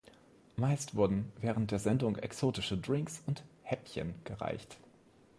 [0.55, 4.77] Meist wurden während der Sendung exotische Drinks und Häppchen gereicht.